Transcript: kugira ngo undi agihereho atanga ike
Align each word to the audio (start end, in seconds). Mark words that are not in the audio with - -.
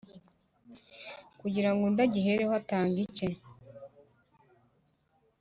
kugira 1.41 1.69
ngo 1.73 1.81
undi 1.87 2.01
agihereho 2.05 2.53
atanga 2.61 2.97
ike 3.05 3.27